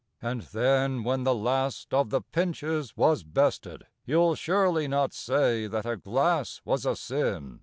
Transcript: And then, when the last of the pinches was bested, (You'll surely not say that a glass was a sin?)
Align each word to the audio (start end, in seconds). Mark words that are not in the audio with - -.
And 0.19 0.41
then, 0.51 1.03
when 1.03 1.25
the 1.25 1.35
last 1.35 1.93
of 1.93 2.09
the 2.09 2.21
pinches 2.21 2.97
was 2.97 3.23
bested, 3.23 3.85
(You'll 4.03 4.33
surely 4.33 4.87
not 4.87 5.13
say 5.13 5.67
that 5.67 5.85
a 5.85 5.95
glass 5.95 6.59
was 6.65 6.87
a 6.87 6.95
sin?) 6.95 7.59